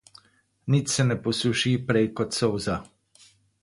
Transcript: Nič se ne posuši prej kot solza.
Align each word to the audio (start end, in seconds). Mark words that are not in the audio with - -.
Nič 0.75 0.89
se 0.95 1.05
ne 1.11 1.19
posuši 1.29 1.77
prej 1.93 2.05
kot 2.21 2.43
solza. 2.43 2.83